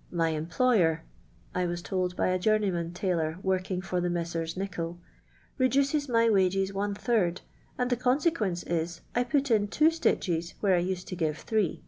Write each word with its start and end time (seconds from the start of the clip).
"My 0.22 0.28
employer." 0.28 1.04
I 1.54 1.64
was 1.64 1.80
told 1.80 2.14
by 2.14 2.26
a 2.28 2.38
journey 2.38 2.70
mtin 2.70 2.92
tailor 2.92 3.38
working 3.42 3.80
for 3.80 3.98
the 3.98 4.10
Messrs. 4.10 4.54
Nicoll, 4.54 4.98
"reduces 5.56 6.06
my 6.06 6.28
wages 6.28 6.70
one 6.70 6.94
third, 6.94 7.40
and 7.78 7.88
the 7.88 7.96
con 7.96 8.18
sequt 8.18 8.46
nce 8.50 8.62
is, 8.66 9.00
I 9.14 9.24
put 9.24 9.50
in 9.50 9.68
two 9.68 9.90
stitches 9.90 10.52
where 10.60 10.74
I 10.74 10.80
used 10.80 11.08
to 11.08 11.16
givr 11.16 11.34
three." 11.34 11.82